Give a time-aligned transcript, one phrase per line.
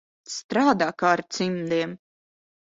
[0.35, 1.95] Strādā kā ar cimdiem.